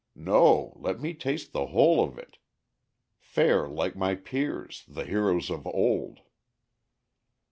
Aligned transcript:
No! 0.15 0.73
let 0.81 0.99
me 0.99 1.13
taste 1.13 1.51
the 1.51 1.67
whole 1.67 2.03
of 2.03 2.17
it; 2.17 2.37
fare 3.19 3.69
like 3.69 3.95
my 3.95 4.15
peers, 4.15 4.83
The 4.87 5.05
heroes 5.05 5.51
of 5.51 5.67
old." 5.67 6.21